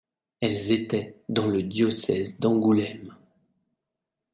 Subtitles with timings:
[0.39, 3.13] Elles étaient dans le diocèse d'Angoulême.